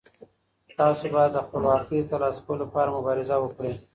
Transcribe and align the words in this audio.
تاسو 0.77 1.03
باید 1.13 1.31
د 1.33 1.37
خپلواکۍ 1.45 1.97
د 2.01 2.05
ترلاسه 2.11 2.39
کولو 2.45 2.59
لپاره 2.63 2.93
مبارزه 2.97 3.35
وکړئ. 3.39 3.73